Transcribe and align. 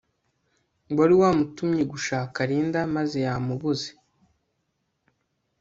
wari 0.97 1.15
wamutumye 1.21 1.83
gushaka 1.91 2.37
Linda 2.49 2.79
maze 2.95 3.17
yamubuze 3.25 3.89